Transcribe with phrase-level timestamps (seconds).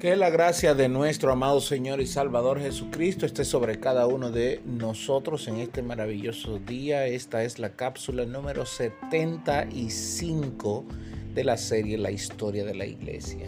[0.00, 4.62] Que la gracia de nuestro amado Señor y Salvador Jesucristo esté sobre cada uno de
[4.64, 7.06] nosotros en este maravilloso día.
[7.06, 10.86] Esta es la cápsula número 75
[11.34, 13.46] de la serie La historia de la iglesia.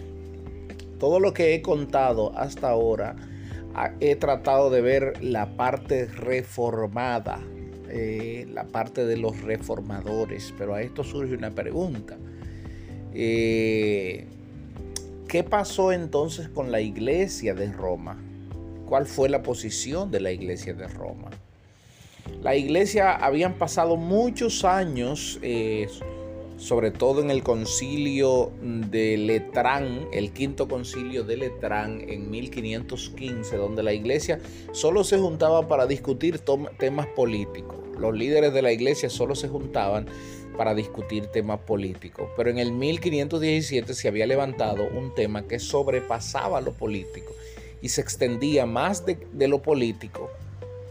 [0.98, 3.16] Todo lo que he contado hasta ahora,
[4.00, 7.40] he tratado de ver la parte reformada,
[7.88, 12.18] eh, la parte de los reformadores, pero a esto surge una pregunta.
[13.14, 14.26] Eh,
[15.32, 18.22] ¿Qué pasó entonces con la iglesia de Roma?
[18.84, 21.30] ¿Cuál fue la posición de la iglesia de Roma?
[22.42, 25.88] La iglesia habían pasado muchos años, eh,
[26.58, 33.82] sobre todo en el concilio de Letrán, el quinto concilio de Letrán en 1515, donde
[33.82, 34.38] la iglesia
[34.72, 36.40] solo se juntaba para discutir
[36.78, 37.78] temas políticos.
[37.98, 40.08] Los líderes de la iglesia solo se juntaban
[40.56, 42.28] para discutir temas políticos.
[42.36, 47.32] Pero en el 1517 se había levantado un tema que sobrepasaba lo político
[47.80, 50.30] y se extendía más de, lo político,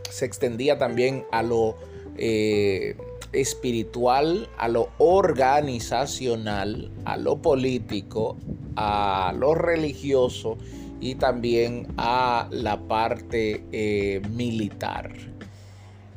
[0.09, 1.78] se extendía también a lo
[2.17, 2.95] eh,
[3.32, 8.38] espiritual, a lo organizacional, a lo político,
[8.76, 10.58] a lo religioso
[11.00, 15.31] y también a la parte eh, militar.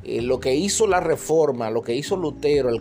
[0.07, 2.79] Eh, lo que hizo la reforma, lo que hizo Lutero al,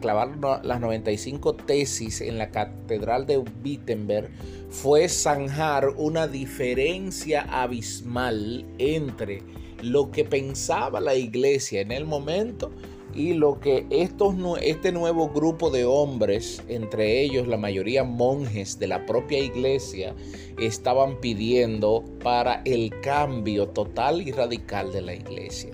[0.00, 4.28] clavar las 95 tesis en la catedral de Wittenberg
[4.68, 9.42] fue zanjar una diferencia abismal entre
[9.80, 12.70] lo que pensaba la iglesia en el momento
[13.14, 19.06] y lo que este nuevo grupo de hombres, entre ellos la mayoría monjes de la
[19.06, 20.14] propia iglesia,
[20.60, 25.70] estaban pidiendo para el cambio total y radical de la iglesia.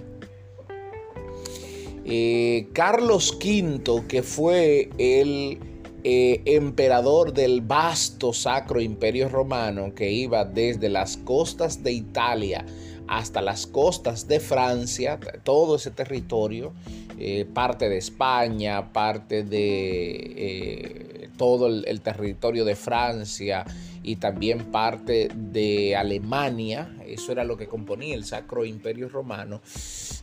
[2.04, 5.58] Eh, Carlos V, que fue el
[6.04, 12.66] eh, emperador del vasto sacro imperio romano que iba desde las costas de Italia
[13.06, 16.72] hasta las costas de Francia, todo ese territorio,
[17.18, 23.64] eh, parte de España, parte de todo el territorio de Francia,
[24.02, 29.60] y también parte de Alemania, eso era lo que componía el Sacro Imperio Romano,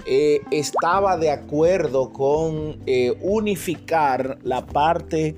[0.05, 5.35] eh, estaba de acuerdo con eh, unificar la parte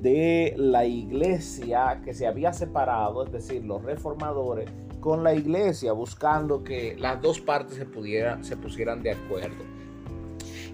[0.00, 4.68] de la iglesia que se había separado, es decir, los reformadores,
[5.00, 7.86] con la iglesia, buscando que las dos partes se,
[8.42, 9.64] se pusieran de acuerdo.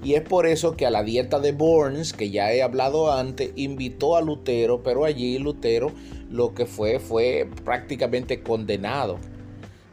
[0.03, 3.51] Y es por eso que a la dieta de Burns, que ya he hablado antes,
[3.57, 5.93] invitó a Lutero, pero allí Lutero
[6.31, 9.19] lo que fue fue prácticamente condenado.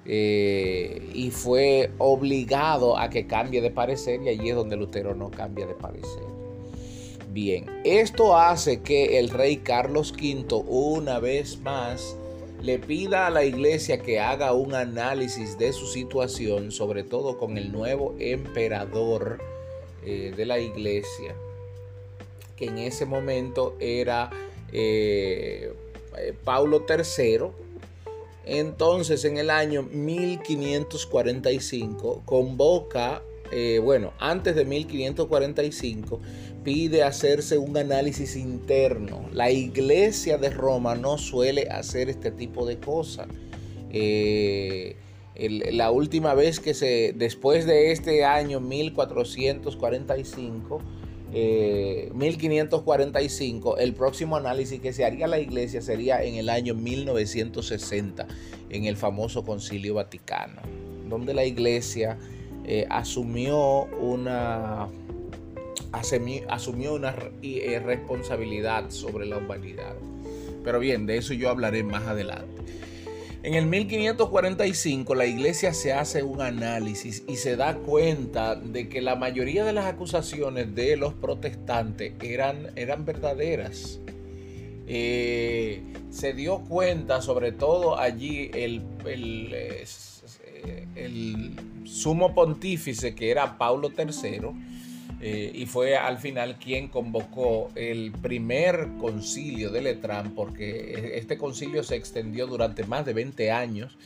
[0.08, 5.32] Eh, y fue obligado a que cambie de parecer y allí es donde Lutero no
[5.32, 6.24] cambia de parecer.
[7.32, 12.16] Bien, esto hace que el rey Carlos V una vez más
[12.62, 17.58] le pida a la iglesia que haga un análisis de su situación, sobre todo con
[17.58, 19.40] el nuevo emperador
[20.06, 21.34] eh, de la iglesia,
[22.56, 24.30] que en ese momento era
[24.72, 25.74] eh,
[26.18, 27.48] eh, Paulo III.
[28.46, 33.24] Entonces en el año 1545 convoca,
[33.82, 36.20] bueno, antes de 1545
[36.64, 39.28] pide hacerse un análisis interno.
[39.32, 43.28] La iglesia de Roma no suele hacer este tipo de cosas
[45.38, 50.82] la última vez que se, después de este año 1445,
[52.14, 58.28] 1545, eh, el próximo análisis que se haría la iglesia sería en el año 1960,
[58.70, 60.62] en el famoso Concilio Vaticano,
[61.10, 62.18] donde la iglesia
[62.64, 64.88] eh, asumió una
[66.50, 69.96] asumió una eh, responsabilidad sobre la humanidad.
[70.64, 72.64] Pero bien, de eso yo hablaré más adelante.
[73.46, 79.04] En el 1545 la iglesia se hace un análisis y se da cuenta de que
[79.04, 84.00] la mayoría de las acusaciones de los protestantes eran, eran verdaderas.
[84.88, 89.54] Eh, se dio cuenta, sobre todo allí, el, el,
[90.96, 91.52] el
[91.84, 94.75] sumo pontífice que era Paulo III,
[95.22, 101.84] eh, y fue al final quien convocó el primer concilio de Letrán, porque este concilio
[101.84, 103.98] se extendió durante más de 20 años.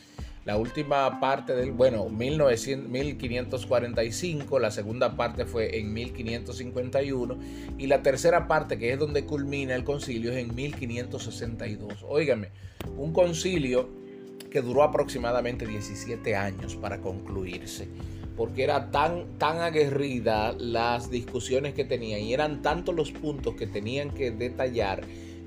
[0.44, 7.38] La última parte del, bueno, 1545, la segunda parte fue en 1551
[7.76, 12.06] y la tercera parte, que es donde culmina el concilio, es en 1562.
[12.08, 12.48] Óigame,
[12.96, 13.90] un concilio
[14.50, 17.88] que duró aproximadamente 17 años para concluirse
[18.40, 23.66] porque era tan, tan aguerrida las discusiones que tenían y eran tantos los puntos que
[23.66, 25.02] tenían que detallar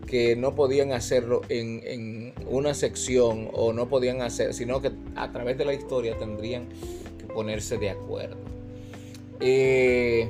[0.06, 5.58] que no podían hacerlo en, una sección o no podían hacer, sino que a través
[5.58, 6.68] de la historia tendrían
[7.18, 8.38] que ponerse de acuerdo.
[9.40, 10.30] Eh,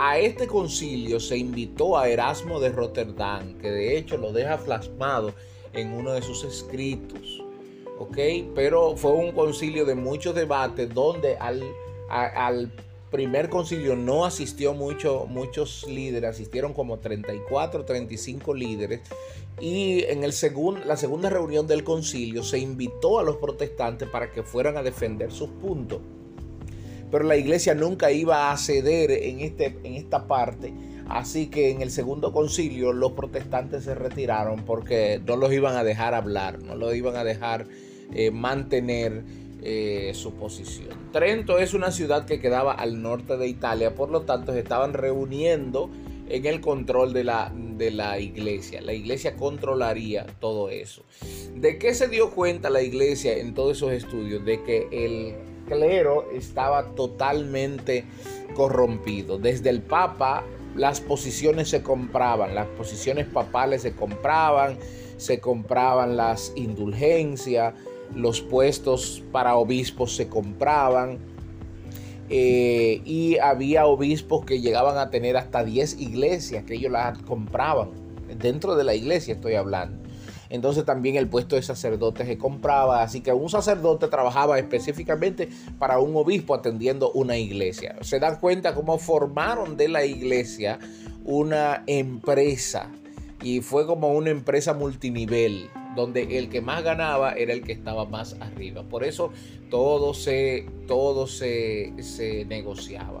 [0.00, 5.32] a este concilio se invitó a Erasmo de Rotterdam, que de hecho lo deja plasmado
[5.74, 7.44] en uno de sus escritos.
[7.98, 8.16] ¿Ok?
[8.54, 12.72] Pero fue un concilio de muchos debates donde al,
[13.10, 19.00] primer concilio no asistió mucho, muchos líderes, asistieron como 34, 35 líderes.
[19.60, 20.32] Y en el
[20.86, 25.32] la segunda reunión del concilio se invitó a los protestantes para que fueran a defender
[25.32, 26.00] sus puntos.
[27.10, 30.72] Pero la iglesia nunca iba a ceder en, este, en esta parte.
[31.08, 35.82] Así que en el segundo concilio los protestantes se retiraron porque no los iban a
[35.82, 37.66] dejar hablar, no los iban a dejar
[38.12, 39.22] eh, mantener
[39.62, 41.10] eh, su posición.
[41.12, 44.92] Trento es una ciudad que quedaba al norte de Italia, por lo tanto se estaban
[44.92, 45.90] reuniendo
[46.28, 48.80] en el control de la, de la iglesia.
[48.80, 51.02] La iglesia controlaría todo eso.
[51.54, 54.44] ¿De qué se dio cuenta la iglesia en todos esos estudios?
[54.44, 55.34] De que el
[55.66, 58.04] clero estaba totalmente
[58.54, 59.38] corrompido.
[59.38, 60.44] Desde el papa
[60.76, 64.78] las posiciones se compraban, las posiciones papales se compraban,
[65.16, 67.74] se compraban las indulgencias,
[68.14, 71.18] los puestos para obispos se compraban
[72.30, 77.90] eh, y había obispos que llegaban a tener hasta 10 iglesias que ellos las compraban.
[78.38, 80.08] Dentro de la iglesia estoy hablando.
[80.50, 83.02] Entonces también el puesto de sacerdote se compraba.
[83.02, 87.96] Así que un sacerdote trabajaba específicamente para un obispo atendiendo una iglesia.
[88.00, 90.78] Se dan cuenta cómo formaron de la iglesia
[91.24, 92.90] una empresa.
[93.42, 98.04] Y fue como una empresa multinivel donde el que más ganaba era el que estaba
[98.04, 98.82] más arriba.
[98.82, 99.30] Por eso
[99.70, 101.92] todo se, todo se,
[102.48, 103.20] negociaba.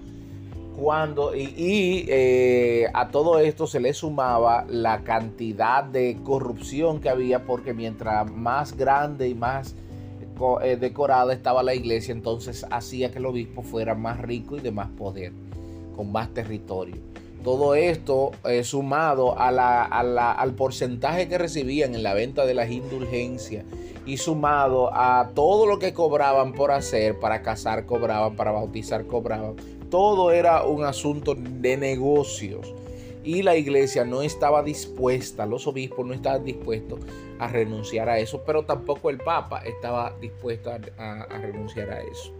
[0.76, 7.44] Cuando, y, eh, a todo esto se le sumaba la cantidad de corrupción que había,
[7.44, 9.74] porque mientras más grande y más
[10.62, 14.70] eh, decorada estaba la iglesia, entonces hacía que el obispo fuera más rico y de
[14.70, 15.32] más poder,
[15.96, 16.94] con más territorio.
[17.48, 23.64] Todo esto eh, sumado al porcentaje que recibían en la venta de las indulgencias
[24.04, 29.56] y sumado a todo lo que cobraban por hacer, para casar cobraban, para bautizar cobraban,
[29.88, 32.74] todo era un asunto de negocios.
[33.24, 37.00] Y la iglesia no estaba dispuesta, los obispos no estaban dispuestos
[37.38, 42.30] a renunciar a eso, pero tampoco el Papa estaba dispuesto a renunciar a eso.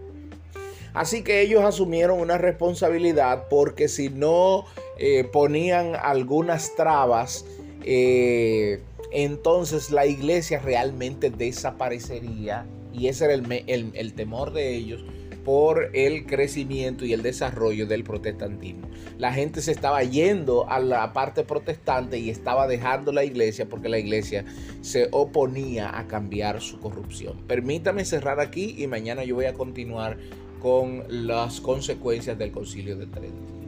[0.93, 4.65] Así que ellos asumieron una responsabilidad porque si no
[5.01, 7.45] eh, ponían algunas trabas,
[7.85, 8.81] eh,
[9.13, 12.65] entonces la iglesia realmente desaparecería.
[12.91, 15.05] Y ese era el, temor de ellos
[15.45, 18.89] por el crecimiento y el desarrollo del protestantismo.
[19.17, 23.87] La gente se estaba yendo a la parte protestante y estaba dejando la iglesia porque
[23.87, 24.43] la iglesia
[24.81, 27.37] se oponía a cambiar su corrupción.
[27.47, 30.17] Permítame cerrar aquí y mañana yo voy a continuar
[30.59, 33.58] con las consecuencias del concilio de Trento.